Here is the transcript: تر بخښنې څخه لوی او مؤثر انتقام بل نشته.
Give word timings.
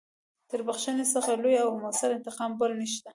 تر 0.49 0.59
بخښنې 0.67 1.05
څخه 1.13 1.31
لوی 1.43 1.55
او 1.63 1.69
مؤثر 1.81 2.09
انتقام 2.13 2.51
بل 2.59 2.71
نشته. 2.81 3.09